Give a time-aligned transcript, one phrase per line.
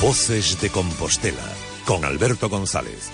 [0.00, 1.42] Voces de Compostela
[1.84, 3.10] con Alberto González.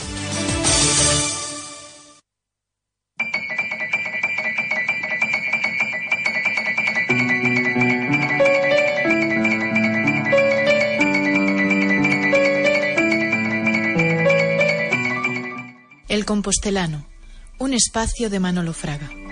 [16.08, 17.06] El Compostelano,
[17.58, 19.23] un espacio de Manolo Fraga.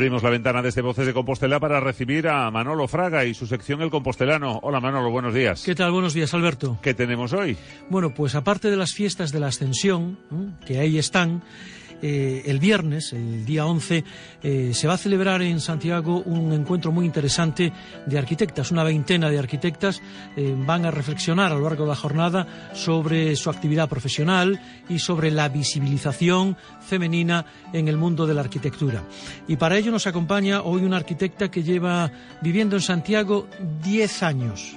[0.00, 3.82] Abrimos la ventana desde Voces de Compostela para recibir a Manolo Fraga y su sección
[3.82, 4.58] El Compostelano.
[4.62, 5.62] Hola Manolo, buenos días.
[5.62, 5.92] ¿Qué tal?
[5.92, 6.78] Buenos días, Alberto.
[6.80, 7.54] ¿Qué tenemos hoy?
[7.90, 10.16] Bueno, pues aparte de las fiestas de la Ascensión,
[10.64, 11.42] que ahí están,
[12.02, 14.04] eh, el viernes, el día 11,
[14.42, 17.72] eh, se va a celebrar en Santiago un encuentro muy interesante
[18.06, 18.70] de arquitectas.
[18.70, 20.00] Una veintena de arquitectas
[20.36, 24.98] eh, van a reflexionar a lo largo de la jornada sobre su actividad profesional y
[24.98, 29.04] sobre la visibilización femenina en el mundo de la arquitectura.
[29.48, 33.46] Y para ello nos acompaña hoy una arquitecta que lleva viviendo en Santiago
[33.82, 34.76] 10 años.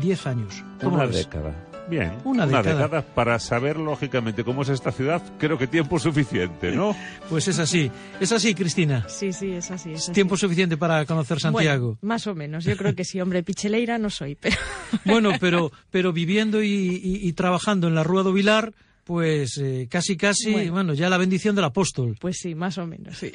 [0.00, 0.64] 10 años.
[0.80, 1.54] ¿Cómo una década.
[1.88, 3.02] Bien, una, década.
[3.02, 6.96] para saber lógicamente cómo es esta ciudad, creo que tiempo suficiente, ¿no?
[7.28, 7.90] Pues es así,
[8.20, 9.06] es así, Cristina.
[9.08, 9.92] Sí, sí, es así.
[9.92, 11.98] Es Tiempo suficiente para conocer Santiago.
[12.02, 14.56] más o menos, yo creo que sí, hombre, picheleira no soy, pero.
[15.04, 18.72] bueno, pero, pero viviendo y, trabajando en la Rúa do Vilar,
[19.04, 20.94] pues eh, casi casi, bueno.
[20.94, 22.16] ya la bendición del apóstol.
[22.20, 23.32] Pues sí, más o menos, sí.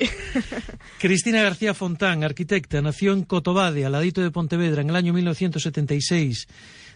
[0.99, 6.47] Cristina García Fontán, arquitecta, nació en Cotobade, al ladito de Pontevedra, en el año 1976.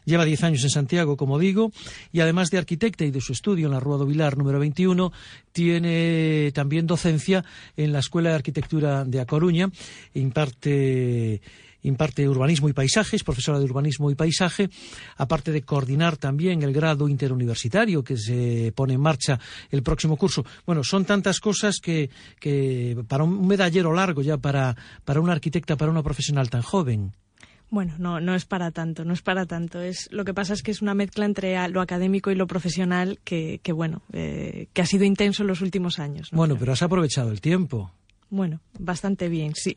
[0.05, 1.71] Lleva 10 años en Santiago, como digo,
[2.11, 5.11] y además de arquitecta y de su estudio en la Rua do Vilar número 21,
[5.51, 7.43] tiene también docencia
[7.77, 9.69] en la Escuela de Arquitectura de A Coruña,
[10.13, 11.41] imparte
[11.83, 14.69] imparte urbanismo y paisajes, profesora de urbanismo y paisaje,
[15.17, 20.45] aparte de coordinar también el grado interuniversitario que se pone en marcha el próximo curso.
[20.65, 22.09] Bueno, son tantas cosas que,
[22.39, 24.75] que para un medallero largo ya para,
[25.05, 27.11] para una arquitecta, para una profesional tan joven.
[27.73, 29.81] Bueno, no, no es para tanto, no es para tanto.
[29.81, 33.17] Es, lo que pasa es que es una mezcla entre lo académico y lo profesional
[33.23, 36.29] que, que bueno, eh, que ha sido intenso en los últimos años.
[36.31, 37.91] Bueno, pero has aprovechado el tiempo.
[38.33, 39.75] Bueno, bastante bien, sí.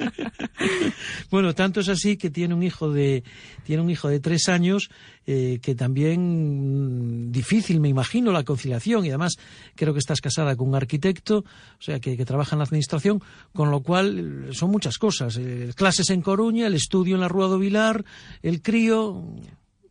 [1.30, 3.22] bueno, tanto es así que tiene un hijo de
[3.64, 4.88] tiene un hijo de tres años
[5.26, 9.34] eh, que también mm, difícil, me imagino, la conciliación y además
[9.74, 13.22] creo que estás casada con un arquitecto, o sea que, trabaja en la administración,
[13.52, 17.48] con lo cual son muchas cosas, eh, clases en Coruña, el estudio en la Rúa
[17.48, 18.06] do Vilar,
[18.40, 19.22] el crío.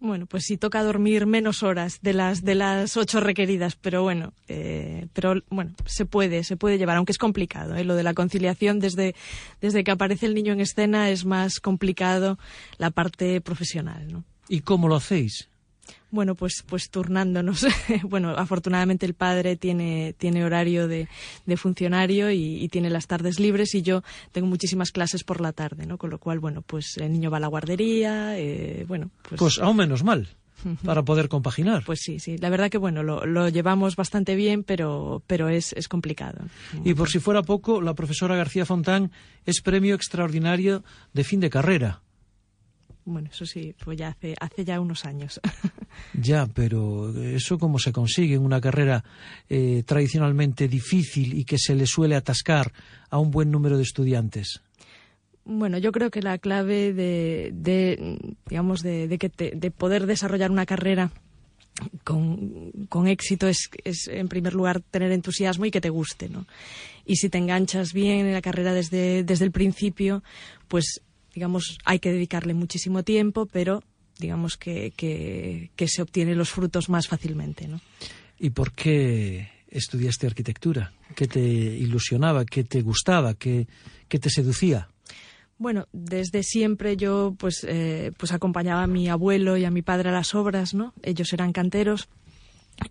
[0.04, 4.34] Bueno, pues sí toca dormir menos horas de las de las ocho requeridas, pero bueno,
[4.50, 7.78] eh, pero bueno, se puede, se puede llevar, aunque es complicado.
[7.78, 7.86] ¿eh?
[7.86, 9.16] Lo de la conciliación desde
[9.62, 12.38] desde que aparece el niño en escena es más complicado
[12.78, 14.26] la parte profesional, ¿no?
[14.50, 15.48] ¿Y cómo lo hacéis?
[16.12, 17.66] Bueno, pues, pues turnándonos.
[18.04, 21.08] bueno, afortunadamente el padre tiene, tiene horario de,
[21.46, 25.86] de funcionario y, tiene las tardes libres y yo tengo muchísimas clases por la tarde,
[25.86, 25.98] ¿no?
[25.98, 29.40] Con lo cual, bueno, pues el niño va a la guardería, eh, bueno, pues...
[29.40, 30.28] Pues aún menos mal
[30.84, 31.84] para poder compaginar.
[31.86, 32.38] Pues sí, sí.
[32.38, 36.46] La verdad que bueno, lo, lo llevamos bastante bien, pero, pero es, es complicado.
[36.84, 39.12] Y por si fuera poco, la profesora García Fontán
[39.46, 40.84] es premio extraordinario
[41.14, 42.03] de fin de carrera.
[43.06, 45.42] Bueno, eso sí, pues ya hace, hace ya unos años.
[46.14, 49.04] ya, pero ¿eso cómo se consigue en una carrera
[49.50, 52.72] eh, tradicionalmente difícil y que se le suele atascar
[53.10, 54.62] a un buen número de estudiantes?
[55.46, 58.18] Bueno, yo creo que la clave de, de
[58.48, 61.12] digamos, de, de, que de poder desarrollar una carrera
[62.06, 66.46] con, con, éxito es, es, en primer lugar, tener entusiasmo y que te guste, ¿no?
[67.06, 70.24] Y si te enganchas bien en la carrera desde, desde el principio,
[70.70, 71.02] pues
[71.34, 73.84] digamos, hay que dedicarle muchísimo tiempo, pero
[74.20, 77.68] digamos que, que, se obtienen los frutos más fácilmente.
[77.68, 77.82] ¿no?
[78.40, 80.94] ¿Y por qué estudiaste arquitectura?
[81.16, 82.46] ¿Qué te ilusionaba?
[82.46, 83.34] ¿Qué te gustaba?
[83.34, 83.68] ¿Qué,
[84.08, 84.90] qué te seducía?
[85.58, 90.10] Bueno, desde siempre yo pues, eh, pues acompañaba a mi abuelo y a mi padre
[90.10, 90.94] a las obras, ¿no?
[91.04, 92.10] Ellos eran canteros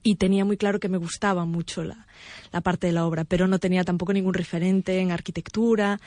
[0.03, 2.07] y tenía muy claro que me gustaba mucho la,
[2.53, 6.01] la parte de la obra, pero no tenía tampoco ningún referente en arquitectura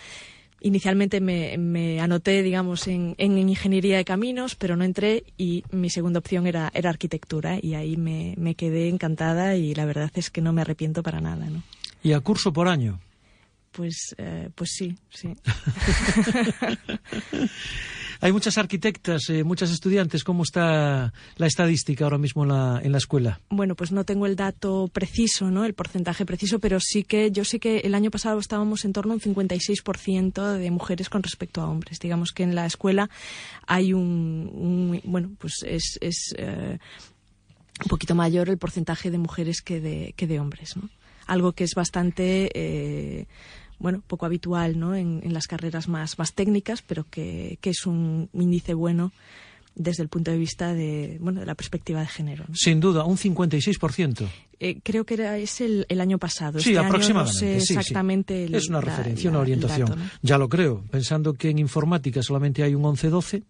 [0.66, 6.48] inicialmente me, anoté, digamos, en, ingeniería de caminos, pero no entré y mi segunda opción
[6.48, 10.62] era, era arquitectura y ahí me, quedé encantada y la verdad es que no me
[10.62, 11.62] arrepiento para nada, ¿no?
[12.02, 13.00] ¿Y a curso por año?
[13.72, 15.36] Pues, eh, pues sí, sí.
[18.22, 20.24] Hay muchas arquitectas, eh, muchas estudiantes.
[20.24, 23.40] ¿Cómo está la estadística ahora mismo en la, en la, escuela?
[23.50, 25.66] Bueno, pues no tengo el dato preciso, ¿no?
[25.66, 29.14] El porcentaje preciso, pero sí que yo sé que el año pasado estábamos en torno
[29.14, 32.00] a un 56% de mujeres con respecto a hombres.
[32.00, 33.10] Digamos que en la escuela
[33.68, 36.78] hay un, bueno, pues es, es eh,
[37.84, 40.90] un poquito mayor el porcentaje de mujeres que de, que de hombres, ¿no?
[41.28, 43.26] Algo que es bastante eh,
[43.80, 44.96] bueno, poco habitual ¿no?
[44.96, 49.12] en, las carreras más, más técnicas, pero que, es un índice bueno
[49.76, 52.46] desde el punto de vista de, bueno, de la perspectiva de género.
[52.54, 54.26] Sin duda, un 56%.
[54.60, 56.60] Eh, creo que era, es el, el año pasado.
[56.60, 57.58] Sí, este aproximadamente.
[57.58, 58.56] exactamente.
[58.56, 60.10] es una referencia, una orientación.
[60.22, 63.44] Ya lo creo, pensando que en informática solamente hay un 11-12.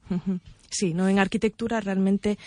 [0.69, 2.37] Sí, no en arquitectura realmente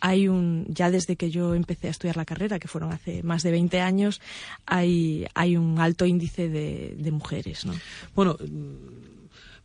[0.00, 3.42] hay un ya desde que yo empecé a estudiar la carrera, que fueron hace más
[3.42, 4.20] de 20 años,
[4.66, 7.72] hay hay un alto índice de, mujeres, ¿no?
[8.14, 8.36] Bueno,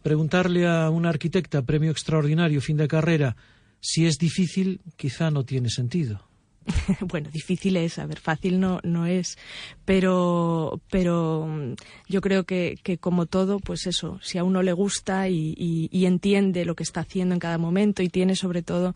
[0.02, 3.36] preguntarle a una arquitecta premio extraordinario fin de carrera
[3.81, 6.31] si es difícil, quizá no tiene sentido.
[7.02, 9.38] bueno, difícil es, a ver, fácil no, no es,
[9.86, 11.74] pero, pero mm,
[12.08, 16.06] yo creo que, que como todo, pues eso, si a uno le gusta y, y,
[16.06, 18.94] entiende lo que está haciendo en cada momento y tiene sobre todo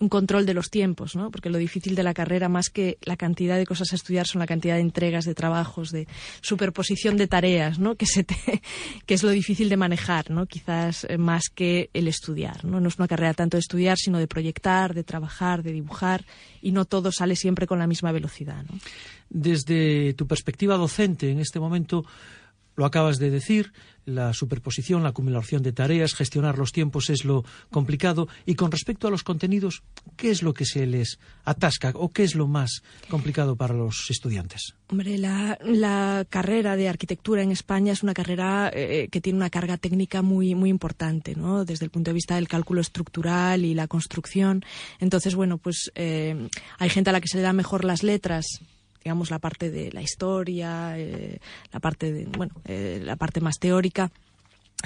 [0.00, 1.30] un control de los tiempos, ¿no?
[1.30, 4.40] Porque lo difícil de la carrera, más que la cantidad de cosas a estudiar, son
[4.40, 6.08] la cantidad de entregas, de trabajos, de
[6.40, 7.94] superposición de tareas, ¿no?
[7.94, 8.24] Que, se
[9.06, 10.46] que es lo difícil de manejar, ¿no?
[10.46, 12.80] Quizás eh, más que el estudiar, ¿no?
[12.80, 16.24] No es una carrera tanto de estudiar, sino de proyectar, de trabajar, de dibujar,
[16.60, 18.64] y no todo sale siempre con la misma velocidad.
[19.30, 22.04] Desde tu perspectiva docente, en este momento,
[22.76, 23.72] lo acabas de decir,
[24.06, 28.28] la superposición, la acumulación de tareas, gestionar los tiempos es lo complicado.
[28.46, 29.82] Y con respecto a los contenidos,
[30.16, 34.10] ¿qué es lo que se les atasca o qué es lo más complicado para los
[34.10, 34.74] estudiantes?
[34.88, 39.76] Hombre, la, carrera de arquitectura en España es una carrera eh, que tiene una carga
[39.76, 41.64] técnica muy, muy importante, ¿no?
[41.64, 44.64] Desde el punto de vista del cálculo estructural y la construcción.
[45.00, 46.48] Entonces, bueno, pues eh,
[46.78, 48.60] hay gente a la que se le da mejor las letras
[49.04, 51.38] digamos, la parte de la historia, eh,
[51.72, 54.10] la parte de, bueno, eh, la parte más teórica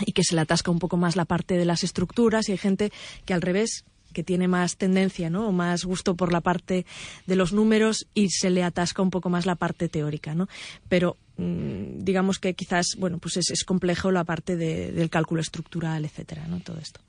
[0.04, 2.58] y que se le atasca un poco más la parte de las estructuras y hay
[2.58, 2.92] gente
[3.24, 5.48] que al revés que tiene más tendencia, ¿no?
[5.48, 6.86] O más gusto por la parte
[7.26, 10.48] de los números y se le atasca un poco más la parte teórica, ¿no?
[10.88, 16.48] Pero mm, digamos que quizás, bueno, pues es, complejo la parte del cálculo estructural, etcétera,
[16.48, 16.58] ¿no?
[16.60, 17.00] Todo esto.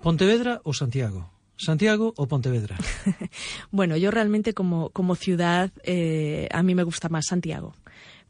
[0.00, 1.37] ¿Pontevedra o Santiago?
[1.58, 2.76] ¿Santiago o Pontevedra?
[3.70, 7.74] bueno, yo realmente como, como ciudad, eh, a mí me gusta más Santiago.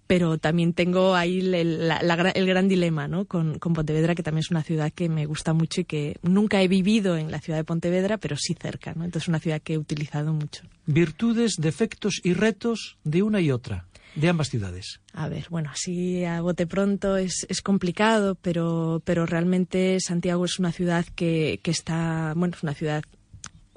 [0.07, 3.27] Pero también tengo ahí el, el gran dilema ¿no?
[3.27, 6.63] Con, con, Pontevedra, que también es una ciudad que me gusta mucho y que nunca
[6.63, 8.95] he vivido en la ciudad de Pontevedra, pero sí cerca.
[8.95, 9.05] ¿no?
[9.05, 10.65] Entonces es una ciudad que he utilizado mucho.
[10.87, 13.85] Virtudes, defectos y retos de una y otra
[14.15, 15.01] de ambas ciudades?
[15.13, 20.59] A ver, bueno, así a bote pronto es, es complicado, pero, pero realmente Santiago es
[20.59, 23.05] una ciudad que, que está, bueno, es una ciudad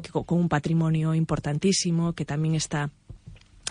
[0.01, 2.89] con un patrimonio importantísimo, que también está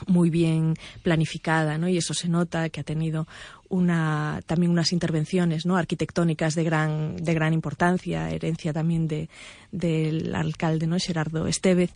[0.06, 1.88] muy bien planificada, ¿no?
[1.88, 3.26] Y eso se nota que ha tenido
[3.68, 5.76] una, también unas intervenciones ¿no?
[5.76, 9.28] arquitectónicas de gran, de gran importancia, herencia también de,
[9.70, 10.96] del alcalde ¿no?
[10.98, 11.94] Gerardo Estevez,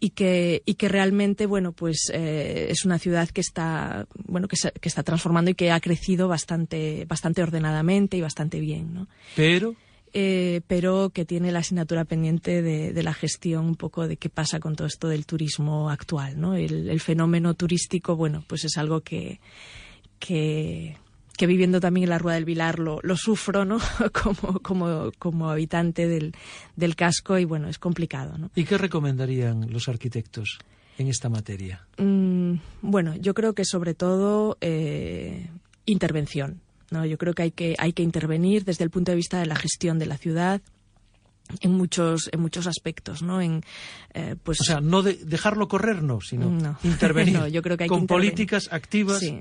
[0.00, 4.56] y que, y que realmente bueno, pues, eh, es una ciudad que está, bueno, que,
[4.80, 8.92] que, está transformando y que ha crecido bastante, bastante ordenadamente y bastante bien.
[8.92, 9.08] ¿no?
[9.34, 9.74] Pero
[10.16, 14.60] eh, pero que tiene la asignatura pendiente de, la gestión un poco de qué pasa
[14.60, 16.54] con todo esto del turismo actual, ¿no?
[16.54, 19.40] El, fenómeno turístico, bueno, pues es algo que,
[20.20, 20.96] que,
[21.40, 23.78] viviendo también en la Rueda del Vilar lo, sufro, ¿no?
[24.22, 26.32] como, como, como habitante del,
[26.76, 28.52] del casco y bueno, es complicado, ¿no?
[28.54, 30.58] ¿Y qué recomendarían los arquitectos?
[30.96, 31.84] en esta materia?
[31.98, 35.48] Mm, bueno, yo creo que sobre todo eh,
[35.86, 36.60] intervención.
[36.94, 37.04] ¿No?
[37.04, 39.56] Yo creo que hay, que hay que intervenir desde el punto de vista de la
[39.56, 40.62] gestión de la ciudad,
[41.60, 43.62] en muchos en muchos aspectos no en
[44.14, 48.06] eh, pues o sea no dejarlo correr no sino intervenir yo creo que hay con
[48.06, 49.40] políticas activas sí,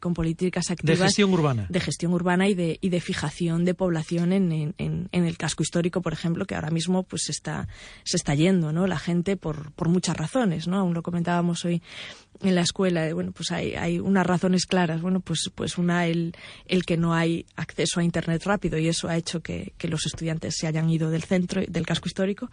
[0.00, 0.98] con políticas activas.
[0.98, 1.66] De gestión urbana.
[1.68, 4.74] De gestión urbana y de, y de fijación de población en, en,
[5.12, 7.68] en, el casco histórico, por ejemplo, que ahora mismo pues está,
[8.04, 8.86] se está yendo, ¿no?
[8.86, 10.78] La gente por, por muchas razones, ¿no?
[10.78, 11.82] Aún lo comentábamos hoy
[12.42, 15.00] en la escuela, bueno, pues hay, hay unas razones claras.
[15.00, 16.34] Bueno, pues, pues una, el,
[16.66, 20.06] el que no hay acceso a Internet rápido y eso ha hecho que, que los
[20.06, 22.50] estudiantes se hayan ido del centro, del casco histórico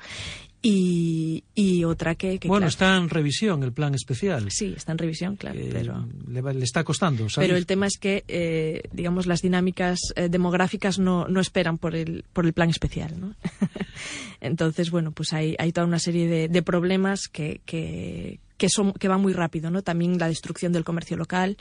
[0.65, 4.93] y, y otra que, que bueno claro, está en revisión el plan especial sí está
[4.93, 7.49] en revisión claro Eh, pero le, va- le está costando salir.
[7.49, 11.95] pero el tema es que eh, digamos las dinámicas eh, demográficas no, no esperan por
[11.95, 13.35] el por el plan especial ¿no?
[14.41, 18.93] entonces bueno pues hay, hay toda una serie de, de problemas que, que, que son
[18.93, 21.57] que van muy rápido no también la destrucción del comercio local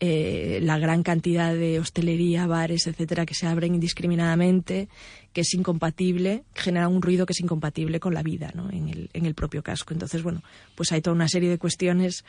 [0.00, 4.88] eh, la gran cantidad de hostelería, bares, etcétera, que se abren indiscriminadamente,
[5.32, 8.70] que es incompatible, genera un ruido que es incompatible con la vida ¿no?
[8.70, 9.92] en, el, en el propio casco.
[9.94, 10.42] Entonces, bueno,
[10.74, 12.24] pues hay toda una serie de cuestiones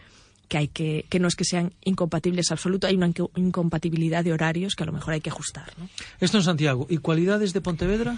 [0.48, 4.34] que hay que, que no es que sean incompatibles absoluto, hay una inco- incompatibilidad de
[4.34, 5.72] horarios que a lo mejor hay que ajustar.
[5.78, 5.88] ¿no?
[6.20, 8.18] esto en Santiago y cualidades de Pontevedra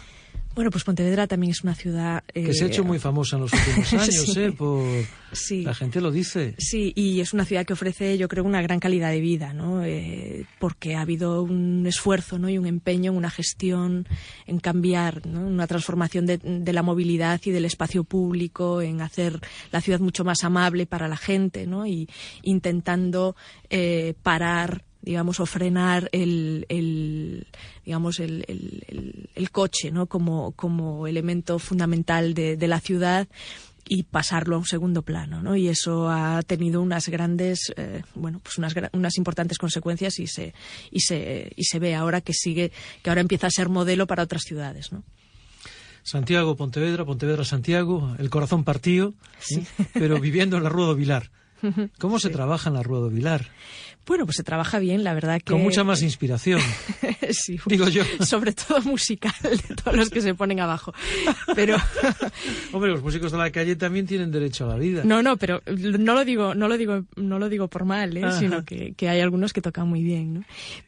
[0.53, 2.23] Bueno, pues Pontevedra también es una ciudad...
[2.33, 4.39] que eh, se ha hecho muy famosa en los últimos años Sí.
[4.39, 4.85] eh por
[5.33, 5.63] Sí.
[5.63, 8.81] la gente lo dice Sí, y es una ciudad que ofrece, yo creo, una gran
[8.81, 9.81] calidad de vida, ¿no?
[9.83, 12.49] Eh, porque ha habido un esfuerzo ¿no?
[12.49, 14.07] y un empeño en una gestión,
[14.45, 15.39] en cambiar, ¿no?
[15.47, 19.39] una transformación de, de la movilidad y del espacio público, en hacer
[19.71, 21.85] la ciudad mucho más amable para la gente, ¿no?
[21.87, 22.09] Y
[22.43, 23.37] intentando
[23.69, 27.47] eh, parar digamos, o frenar el, el
[27.85, 28.83] digamos, el, el-
[29.35, 30.05] el- coche, ¿no?
[30.05, 33.27] Como, como elemento fundamental de, de la ciudad
[33.87, 35.55] y pasarlo a un segundo plano, ¿no?
[35.57, 40.53] Y eso ha tenido unas grandes, eh, bueno, pues unas, unas importantes consecuencias y se,
[40.91, 44.23] y se, y se ve ahora que sigue, que ahora empieza a ser modelo para
[44.23, 45.03] otras ciudades, ¿no?
[46.03, 49.13] Santiago Pontevedra Pontevedra Santiago el corazón partido
[49.51, 49.63] ¿eh?
[49.93, 51.29] pero viviendo en la Rúa do Vilar
[51.99, 53.49] ¿Cómo se trabaja en la do Vilar?
[54.05, 55.51] Bueno, pues se trabaja bien, la verdad que...
[55.51, 56.59] Con mucha más inspiración.
[57.31, 58.03] sí, Digo yo.
[58.25, 60.93] Sobre todo musical, de todos los que se ponen abajo.
[61.55, 61.77] Pero...
[62.73, 65.03] Hombre, los músicos de la calle también tienen derecho a la vida.
[65.03, 68.31] No, no, pero no lo digo, no lo digo, no lo digo por mal, ¿eh?
[68.39, 70.43] Sino que, que hay algunos que tocan muy bien, ¿no?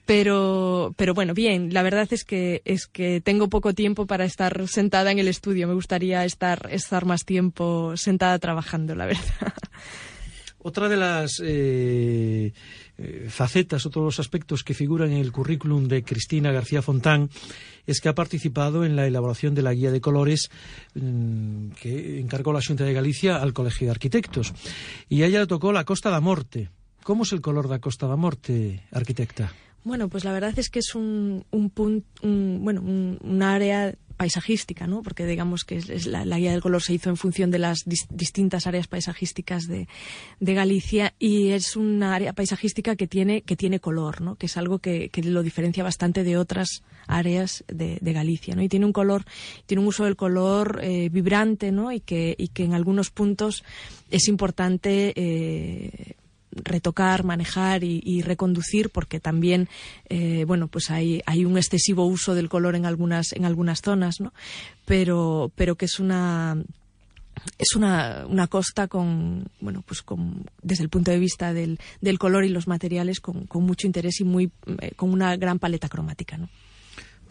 [0.06, 1.74] Pero, pero bueno, bien.
[1.74, 5.68] La verdad es que es que tengo poco tiempo para estar sentada en el estudio.
[5.68, 9.54] Me gustaría estar estar más tiempo sentada trabajando, la verdad.
[10.60, 12.54] Otra de las eh,
[13.34, 17.30] facetas, otros los aspectos que figuran en el currículum de Cristina García Fontán
[17.86, 20.50] es que ha participado en la elaboración de la guía de colores
[20.94, 24.54] mm, que encargó la Junta de Galicia al Colegio de Arquitectos.
[25.10, 26.70] Y a ella le tocó la Costa da Morte.
[27.04, 29.52] ¿Cómo es el color da Costa da Morte, arquitecta?
[29.84, 34.88] Bueno, pues la verdad es que es un, un punto, un, bueno, un área paisajística,
[34.88, 35.04] ¿no?
[35.04, 38.68] Porque digamos que la, guía del color se hizo en función de las dis- distintas
[38.68, 39.86] áreas paisajísticas de,
[40.40, 44.36] Galicia y es una área paisajística que tiene que tiene color, ¿no?
[44.36, 48.62] Que es algo que, lo diferencia bastante de otras áreas de, de Galicia, ¿no?
[48.62, 49.26] Y tiene un color,
[49.66, 51.92] tiene un uso del color eh, vibrante, ¿no?
[51.92, 53.66] Y que y que en algunos puntos
[54.10, 56.16] es importante eh,
[56.56, 59.68] retocar, manejar y, reconducir, porque también,
[60.10, 64.20] eh, bueno, pues hay, hay un excesivo uso del color en algunas, en algunas zonas,
[64.20, 64.34] ¿no?
[64.86, 66.58] Pero, pero que es una
[67.58, 72.20] es una, una costa con, bueno, pues con, desde el punto de vista del, del
[72.20, 75.90] color y los materiales con, con mucho interés y muy, eh, con una gran paleta
[75.90, 76.50] cromática, ¿no?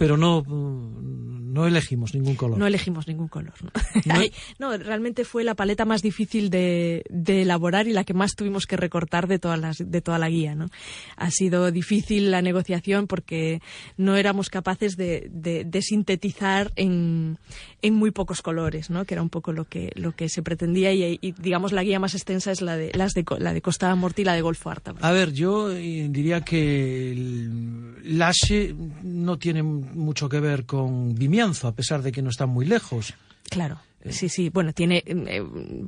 [0.02, 2.58] Pero no, mm, no elegimos ningún color.
[2.58, 3.52] No elegimos ningún color.
[3.62, 3.70] ¿no?
[4.06, 4.14] ¿No?
[4.14, 8.32] Ay, no, realmente fue la paleta más difícil de, de elaborar y la que más
[8.34, 10.54] tuvimos que recortar de, todas las, de toda la guía.
[10.56, 10.70] ¿no?
[11.16, 13.60] Ha sido difícil la negociación porque
[13.96, 17.38] no éramos capaces de, de- de sintetizar en,
[17.82, 19.04] en muy pocos colores, ¿no?
[19.04, 20.92] que era un poco lo que, lo que se pretendía.
[20.92, 23.94] Y, y, digamos la guía más extensa es la de, las de, la de Costa
[23.94, 24.94] Morte y la de Golfo Arta.
[25.00, 31.68] A ver, yo eh, diría que el Laxe no tiene mucho que ver con Vimianzo,
[31.68, 33.14] a pesar de que no está muy lejos.
[33.50, 33.78] Claro.
[34.08, 34.48] Sí, sí.
[34.48, 35.44] Bueno, tiene eh,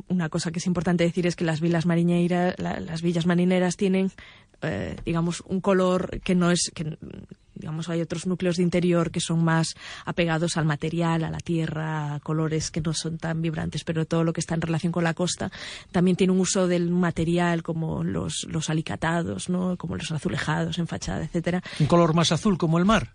[0.09, 3.77] una cosa que es importante decir es que las villas marineras, la- las villas marineras
[3.77, 4.13] tienen,
[4.63, 6.97] eh, digamos, un color que no es, que,
[7.57, 12.15] digamos, hay otros núcleos de interior que son más apegados al material, a la tierra,
[12.15, 15.03] a colores que no son tan vibrantes, pero todo lo que está en relación con
[15.03, 15.51] la costa
[15.91, 19.77] también tiene un uso del material como los, los alicatados, ¿no?
[19.77, 21.65] Como los azulejados en fachada, etcétera.
[21.81, 23.13] Un color más azul como el mar.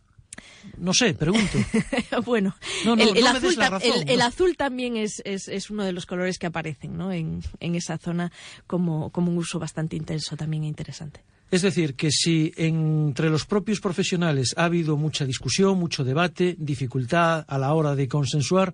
[0.78, 1.58] No sé, pregunto.
[2.26, 2.56] bueno,
[2.86, 4.22] No, no, el, el no me azul, razón, el- el
[4.56, 7.12] también es, es, es uno de los colores que aparecen ¿no?
[7.12, 8.32] en, en esa zona
[8.68, 11.22] como, como un uso bastante intenso también e interesante.
[11.52, 17.44] Es decir, que si entre los propios profesionales ha habido mucha discusión, mucho debate, dificultad
[17.48, 18.74] a la hora de consensuar,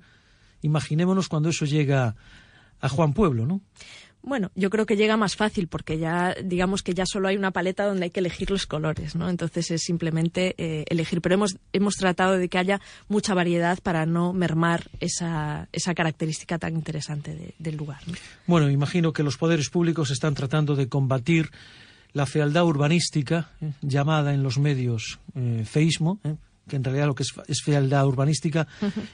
[0.61, 2.15] imaginémonos cuando eso llega
[2.81, 3.61] a Juan Pueblo, ¿no?
[4.27, 7.51] Bueno, yo creo que llega más fácil porque ya, digamos que ya solo hay una
[7.51, 9.29] paleta donde hay que elegir los colores, ¿no?
[9.29, 11.21] Entonces es simplemente eh, elegir.
[11.21, 16.57] Pero hemos, hemos tratado de que haya mucha variedad para no mermar esa, esa característica
[16.57, 17.99] tan interesante de- del lugar.
[18.07, 18.13] ¿no?
[18.47, 21.51] Bueno, imagino que los poderes públicos están tratando de combatir
[22.13, 26.35] la fealdad urbanística, eh, llamada en los medios eh, feísmo, eh,
[26.67, 28.67] que en realidad lo que es, es fealdad urbanística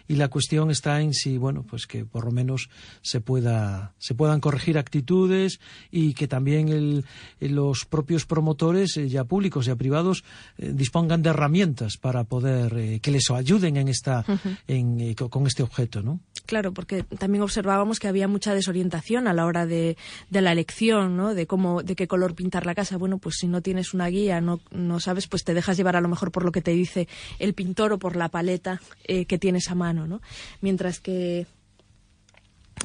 [0.08, 2.70] y la cuestión está en si, bueno, pues que por lo menos
[3.02, 5.60] se pueda se puedan corregir actitudes
[5.92, 7.06] y que también el,
[7.40, 10.24] los propios promotores, eh, ya públicos, ya privados,
[10.58, 14.26] eh, dispongan de herramientas para poder eh, que les ayuden en esta
[14.68, 16.20] en, con este objeto, ¿no?
[16.46, 19.96] Claro, porque también observábamos que había mucha desorientación a la hora de,
[20.30, 21.34] de la elección, ¿no?
[21.34, 22.98] De cómo, de qué color pintar la casa.
[22.98, 26.02] Bueno, pues si no tienes una guía, no, no sabes, pues te dejas llevar a
[26.02, 27.08] lo mejor por lo que te dice
[27.42, 30.22] el pintor o por la paleta eh, que tienes a mano, ¿no?
[30.62, 31.46] Mientras que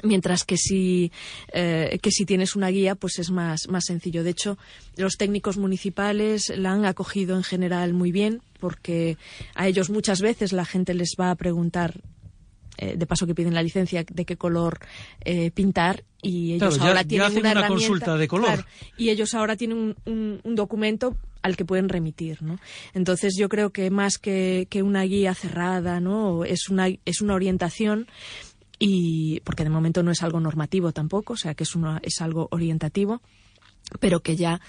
[0.02, 1.10] mientras que si
[1.52, 4.58] eh, que si tienes una guía pues es más más sencillo de hecho
[4.96, 9.16] los técnicos municipales la han acogido en general muy bien porque
[9.54, 12.02] a ellos muchas veces la gente les va a preguntar
[12.78, 14.80] eh, de paso que piden la licencia de qué color
[15.24, 18.66] eh, pintar y ellos ahora tienen una, consulta de color
[18.98, 21.16] y ellos ahora tienen un, documento
[21.46, 22.58] al que pueden remitir, ¿no?
[22.92, 26.44] Entonces yo creo que más que, una guía cerrada, ¿no?
[26.44, 28.06] Es una, es una orientación
[28.78, 32.20] y porque de momento no es algo normativo tampoco, o sea que es, una, es
[32.20, 33.22] algo orientativo,
[34.00, 34.60] pero que ya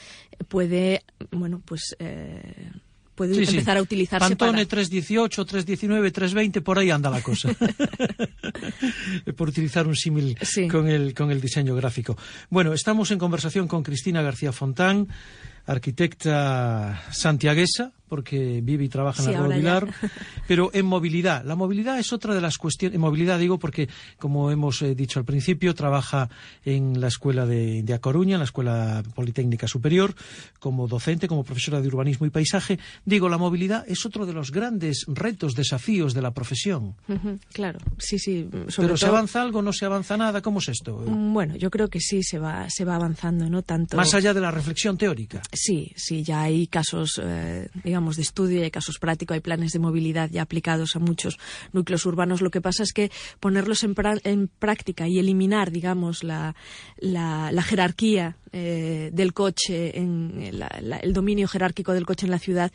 [0.47, 2.71] puede, bueno, pues eh,
[3.15, 7.49] puede empezar a utilizarse Pantone 318, 319, 320, por ahí anda la cosa.
[9.35, 10.37] por utilizar un símil
[10.69, 12.15] con, el, con el diseño gráfico.
[12.49, 15.07] Bueno, estamos en conversación con Cristina García Fontán,
[15.67, 19.93] arquitecta santiaguesa, porque vive y trabaja en la Rua
[20.47, 21.43] pero en movilidad.
[21.45, 22.95] La movilidad es otra de las cuestiones.
[22.95, 26.29] En movilidad digo porque, como hemos eh, dicho al principio, trabaja
[26.65, 30.13] en la Escuela de, de A Coruña, en la Escuela Politécnica Superior,
[30.59, 32.79] como docente, como profesora de urbanismo y paisaje.
[33.05, 36.95] Digo, la movilidad es otro de los grandes retos, desafíos de la profesión.
[37.51, 38.47] claro, sí, sí.
[38.75, 39.61] pero ¿se avanza algo?
[39.61, 40.41] ¿No se avanza nada?
[40.41, 41.03] ¿Cómo es esto?
[41.05, 43.61] Mm, bueno, yo creo que sí se va, se va avanzando, ¿no?
[43.63, 43.97] Tanto...
[43.97, 45.41] Más allá de la reflexión teórica.
[45.51, 49.79] Sí, sí, ya hay casos, eh, digamos, de estudio, hay casos prácticos, hay planes de
[49.79, 51.37] movilidad ya aplicados a muchos
[51.73, 52.41] núcleos urbanos.
[52.41, 53.95] Lo que pasa es que ponerlos en,
[54.59, 56.55] práctica y eliminar, digamos, la,
[57.65, 60.51] jerarquía eh, del coche, en
[61.01, 62.71] el dominio jerárquico del coche en la ciudad,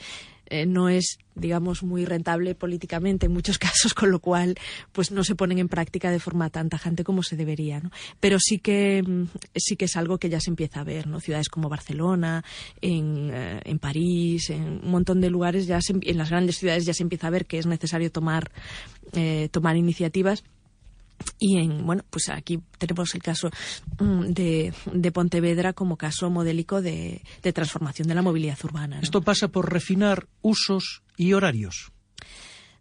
[0.47, 4.57] eh, no es, digamos, muy rentable políticamente en muchos casos, con lo cual,
[4.93, 7.91] pues no se ponen en práctica de forma tan tajante como se debería, ¿no?
[8.21, 9.25] Pero sí que, mm,
[9.57, 11.21] sí que es algo que ya se empieza a ver, ¿no?
[11.21, 12.45] Ciudades como Barcelona,
[12.81, 16.95] en, eh, en París, en un montón de lugares, ya en las grandes ciudades ya
[16.95, 18.51] se empieza a ver que es necesario tomar,
[19.13, 20.45] eh, tomar iniciativas
[21.39, 23.51] y en, bueno, pues aquí tenemos el caso
[23.99, 27.23] mm, de, de Pontevedra como caso modélico de,
[27.55, 29.01] transformación de la movilidad urbana.
[29.01, 31.93] ¿Esto pasa por refinar usos y horarios?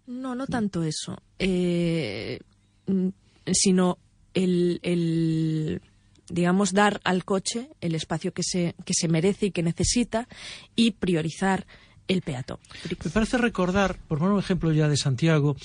[0.08, 2.40] No, no tanto eso, eh,
[2.88, 3.08] mm,
[3.52, 3.98] sino
[4.34, 5.82] el,
[6.30, 10.28] digamos, dar al coche el espacio que se, que se merece y que necesita
[10.76, 11.66] y priorizar
[12.08, 12.58] el peatón.
[13.04, 15.56] Me parece recordar, por poner un ejemplo ya de Santiago,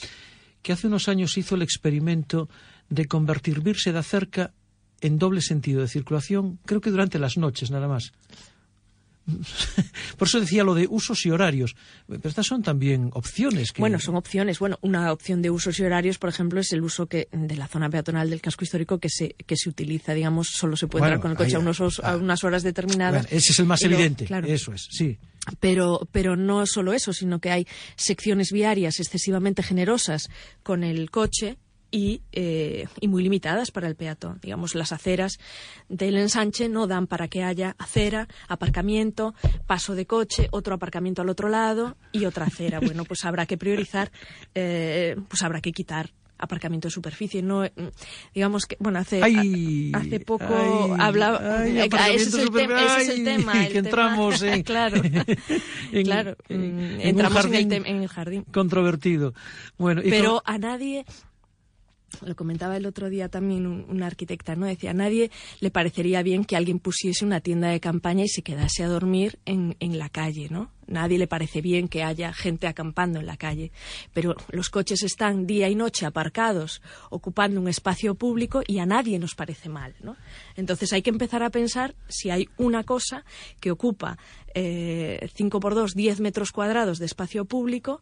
[0.67, 2.49] que hace unos años hizo el experimento
[2.89, 4.53] de convertir Virse de Cerca
[5.01, 8.11] en doble sentido de circulación, creo que durante las noches nada más.
[10.17, 11.77] Por eso decía lo de usos y horarios.
[12.07, 13.73] Pero estas son también opciones.
[13.77, 14.59] Bueno, son opciones.
[14.59, 17.67] Bueno, una opción de usos y horarios, por ejemplo, es el uso que de la
[17.67, 21.21] zona peatonal del casco histórico que se, que se utiliza, digamos, solo se puede entrar
[21.21, 23.27] con el coche a, unos, a, unas horas determinadas.
[23.31, 24.25] ese es el más evidente.
[24.27, 24.47] Claro.
[24.47, 25.19] Eso es, sí.
[25.61, 30.29] Pero, pero no solo eso, sino que hay secciones viarias excesivamente generosas
[30.63, 31.57] con el coche
[31.97, 34.39] y, eh, y, muy limitadas para el peatón.
[34.43, 35.39] Digamos, las aceras
[35.89, 39.35] del ensanche no dan para que haya acera, aparcamiento,
[39.67, 42.81] paso de coche, otro aparcamiento al otro lado y otra acera.
[42.81, 44.13] Bueno, pues habrá que priorizar,
[44.55, 47.41] eh, pues habrá que quitar aparcamiento de superficie.
[47.43, 47.65] No
[48.35, 49.23] digamos que bueno hace
[49.95, 55.01] hace poco hablaba eh, ese, es el ese es el tema que entramos en, claro.
[56.05, 59.33] claro entramos en, el jardín controvertido.
[59.79, 61.07] Bueno pero a nadie
[62.25, 64.67] lo comentaba el otro día también una arquitecta, ¿no?
[64.67, 68.43] Decía, a nadie le parecería bien que alguien pusiese una tienda de campaña y se
[68.43, 70.71] quedase a dormir en, en la calle, ¿no?
[70.87, 73.73] Nadie le parece bien que haya gente acampando en la calle,
[74.15, 79.19] pero los coches están día y noche aparcados, ocupando un espacio público y a nadie
[79.19, 80.17] nos parece mal, ¿no?
[80.55, 83.25] Entonces hay que empezar a pensar si hay una cosa
[83.61, 84.17] que ocupa
[84.55, 88.01] eh, 5 por 2, 10 metros cuadrados de espacio público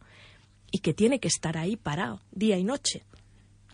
[0.71, 3.03] y que tiene que estar ahí parado día y noche.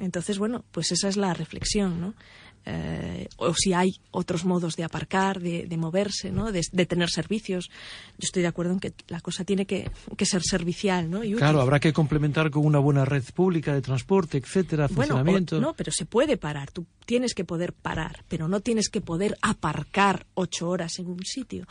[0.01, 2.15] Entonces, bueno, pues esa es la reflexión, ¿no?
[2.63, 6.51] Eh, o si hay otros modos de aparcar, de, moverse, ¿no?
[6.51, 7.69] De, tener servicios.
[8.17, 9.89] Yo estoy de acuerdo en que la cosa tiene que,
[10.23, 11.21] ser servicial, ¿no?
[11.37, 15.59] claro, habrá que complementar con una buena red pública de transporte, etcétera, funcionamiento.
[15.59, 16.71] no, pero se puede parar.
[16.71, 21.23] Tú tienes que poder parar, pero no tienes que poder aparcar ocho horas en un
[21.25, 21.65] sitio.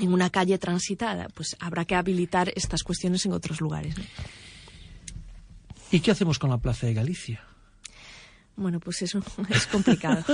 [0.00, 3.94] en una calle transitada, pues habrá que habilitar estas cuestiones en otros lugares.
[5.90, 7.42] ¿Y qué hacemos con la Plaza de Galicia?
[8.56, 10.24] Bueno, pues eso es complicado.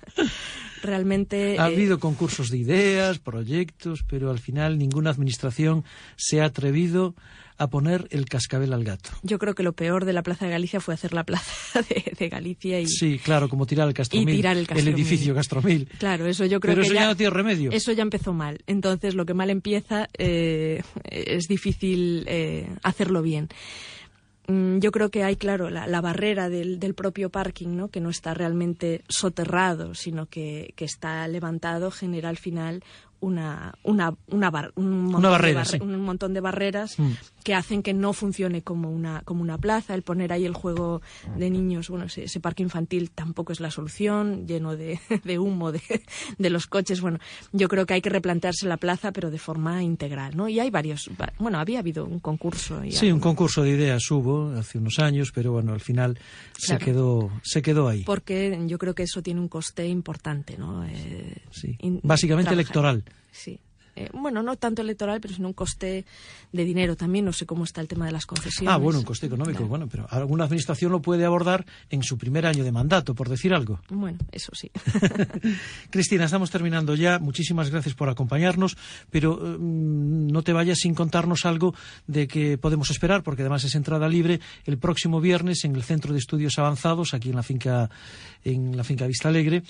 [0.82, 1.58] Realmente.
[1.58, 5.84] Ha eh, habido concursos de ideas, proyectos, pero al final ninguna administración
[6.16, 7.16] se ha atrevido
[7.60, 9.10] a poner el cascabel al gato.
[9.24, 11.82] Yo creo que lo peor de la Plaza de Galicia fue hacer la Plaza
[12.18, 12.86] de, Galicia y...
[12.86, 14.28] Sí, claro, como tirar el Castromil.
[14.28, 15.88] Y tirar el, el edificio Castromil.
[15.98, 17.72] Claro, eso yo creo Pero que eso ya, no tiene remedio.
[17.72, 18.60] Eso ya empezó mal.
[18.68, 23.48] Entonces, lo que mal empieza eh, es difícil eh, hacerlo bien
[24.48, 27.88] yo creo que hay, claro, la, barrera del, propio parking, ¿no?
[27.88, 32.82] que no está realmente soterrado, sino que, que, está levantado, genera al final
[33.20, 37.12] una, una, una, un, montón barrera, de un montón de barreras mm.
[37.48, 39.94] Que hacen que no funcione como una, como una plaza.
[39.94, 41.00] El poner ahí el juego
[41.34, 45.80] de niños, bueno, ese, parque infantil tampoco es la solución, lleno de, de humo de,
[46.36, 47.00] de, los coches.
[47.00, 47.18] Bueno,
[47.54, 50.50] yo creo que hay que replantearse la plaza, pero de forma integral, ¿no?
[50.50, 52.82] Y hay varios, bueno, había habido un concurso.
[52.90, 56.18] sí, un concurso de ideas hubo hace unos años, pero bueno, al final
[56.54, 58.02] se, quedó, se quedó ahí.
[58.04, 60.84] Porque yo creo que eso tiene un coste importante, ¿no?
[60.84, 63.04] Eh, sí, básicamente electoral.
[63.32, 63.58] Sí.
[63.98, 66.04] Eh, bueno, no tanto electoral, pero sino un coste
[66.52, 67.24] de dinero también.
[67.24, 68.72] No sé cómo está el tema de las concesiones.
[68.72, 69.66] Ah, bueno, un coste económico.
[69.66, 73.52] Bueno, pero alguna administración lo puede abordar en su primer año de mandato, por decir
[73.52, 73.80] algo.
[73.88, 74.70] Bueno, eso sí.
[75.90, 77.18] Cristina, estamos terminando ya.
[77.18, 78.76] Muchísimas gracias por acompañarnos,
[79.10, 81.74] pero mm, no te vayas sin contarnos algo
[82.06, 86.12] de que podemos esperar, porque además es entrada libre el próximo viernes en el Centro
[86.12, 87.90] de Estudios Avanzados, aquí en la finca,
[88.44, 89.64] en la finca Vista Alegre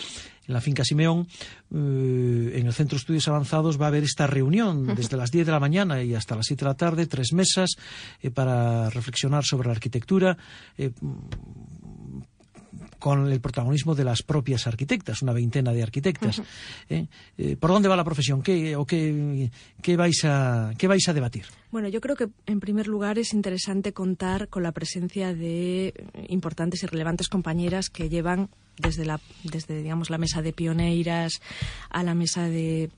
[0.48, 1.28] en la finca Simeón,
[1.74, 5.46] eh, en el Centro de Estudios Avanzados, va a haber esta reunión desde las 10
[5.46, 7.76] de la mañana y hasta las 7 de la tarde, tres mesas
[8.22, 10.38] eh, para reflexionar sobre la arquitectura.
[10.78, 10.90] Eh,
[12.98, 16.42] con el protagonismo de las propias arquitectas, una veintena de arquitectas.
[17.60, 18.42] ¿Por dónde va la profesión?
[18.42, 19.50] ¿Qué, o qué,
[19.82, 21.44] qué, vais a, ¿Qué vais a debatir?
[21.70, 25.94] Bueno, yo creo que en primer lugar es interesante contar con la presencia de
[26.28, 31.40] importantes y relevantes compañeras que llevan desde la, desde, digamos, la mesa de pioneiras
[31.90, 32.90] a la mesa de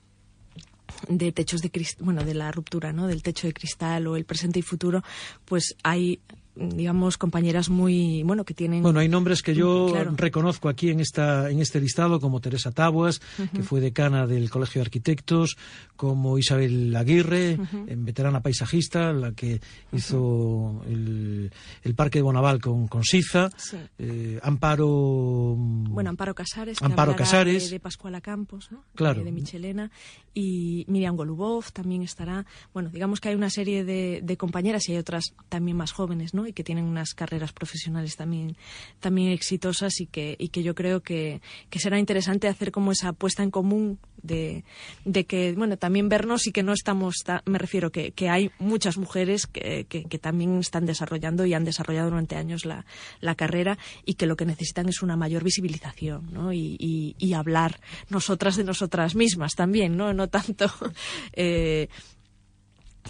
[1.07, 3.07] de techos de cristal, bueno, de la ruptura, ¿no?
[3.07, 5.03] Del techo de cristal o el presente y futuro,
[5.45, 6.19] pues hay
[6.55, 8.83] digamos, compañeras muy, bueno, que tienen...
[8.83, 13.21] Bueno, hay nombres que yo reconozco aquí en, esta, en este listado, como Teresa Tabuas,
[13.53, 15.55] que fue decana del Colegio de Arquitectos,
[15.95, 17.57] como Isabel Aguirre,
[17.97, 19.61] veterana paisajista, la que
[19.93, 21.51] hizo el,
[21.83, 23.49] el, Parque de Bonaval con, con Siza,
[23.97, 25.55] eh, Amparo...
[25.57, 27.69] Bueno, Amparo Casares, Amparo Casares.
[27.69, 28.83] De, Pascuala Campos, ¿no?
[28.95, 29.23] Claro.
[29.23, 29.91] De, Michelena,
[30.33, 32.45] y Miriam Golubov también estará.
[32.73, 36.33] Bueno, digamos que hay una serie de, de compañeras y hay otras también más jóvenes,
[36.33, 36.40] ¿no?
[36.47, 38.55] Y que tienen unas carreras profesionales también,
[38.99, 43.09] también exitosas y que, y que yo creo que, que será interesante hacer como esa
[43.09, 44.63] apuesta en común de,
[45.05, 48.97] de, que, bueno, también vernos y que no estamos, me refiero que, que hay muchas
[48.97, 52.85] mujeres que, que, también están desarrollando y han desarrollado durante años la,
[53.19, 56.53] la, carrera y que lo que necesitan es una mayor visibilización, ¿no?
[56.53, 60.13] Y, y, y hablar nosotras de nosotras mismas también, ¿no?
[60.13, 60.71] No tanto
[61.33, 61.87] eh,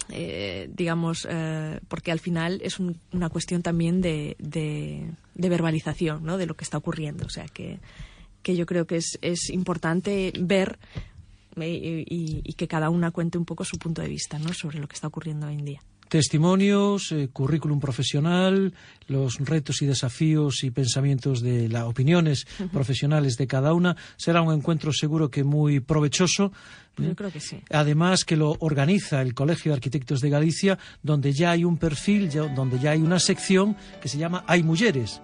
[0.10, 6.38] eh, digamos, eh, porque al final es una cuestión también de, de, verbalización ¿no?
[6.38, 7.26] de lo que está ocurriendo.
[7.26, 7.80] O sea, que,
[8.42, 10.80] que yo creo que es, es importante ver
[11.56, 14.54] eh, y, y, que cada una cuente un poco su punto de vista ¿no?
[14.54, 18.74] sobre lo que está ocurriendo hoy en día testimonios, currículum profesional,
[19.08, 23.96] los retos y desafíos y pensamientos de las opiniones profesionales de cada una.
[24.18, 26.52] Será un encuentro seguro que muy provechoso
[26.96, 27.62] pues yo creo que sí.
[27.70, 32.30] Además que lo organiza el Colegio de Arquitectos de Galicia, donde ya hay un perfil,
[32.30, 35.22] donde ya hay una sección que se llama Hay Mujeres.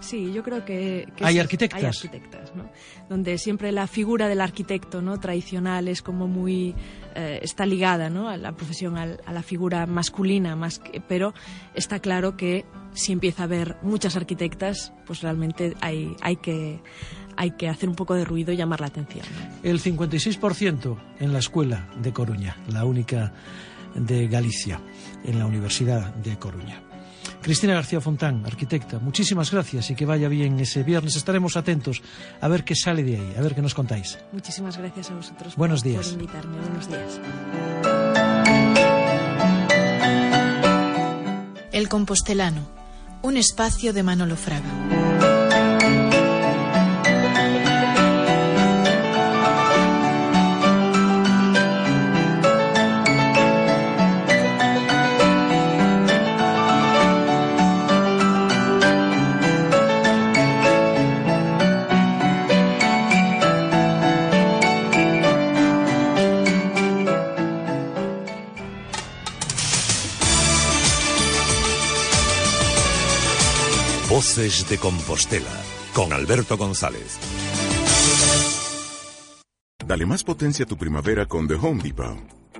[0.00, 1.06] Sí, yo creo que...
[1.20, 1.78] hay arquitectas.
[1.78, 2.70] Hay arquitectas, ¿no?
[3.08, 5.18] Donde siempre la figura del arquitecto ¿no?
[5.20, 6.74] tradicional es como muy...
[7.14, 8.28] Eh, está ligada ¿no?
[8.28, 11.34] a la profesión, a, la figura masculina, más pero
[11.74, 12.64] está claro que
[12.94, 16.80] si empieza a haber muchas arquitectas, pues realmente hay, hay que
[17.42, 19.26] hay que hacer un poco de ruido y llamar la atención.
[19.64, 23.32] El 56% en la escuela de Coruña, la única
[23.96, 24.80] de Galicia,
[25.24, 26.80] en la Universidad de Coruña.
[27.42, 31.16] Cristina García Fontán, arquitecta, muchísimas gracias y que vaya bien ese viernes.
[31.16, 32.00] Estaremos atentos
[32.40, 34.20] a ver qué sale de ahí, a ver qué nos contáis.
[34.30, 36.10] Muchísimas gracias a vosotros Buenos días.
[36.10, 36.56] por invitarme.
[36.58, 37.20] Buenos días.
[41.72, 42.68] El Compostelano,
[43.22, 45.01] un espacio de Manolo Fraga.
[74.22, 75.50] Voces de Compostela
[75.92, 77.18] con Alberto González.
[79.84, 82.41] Dale más potencia a tu primavera con The Home Depot.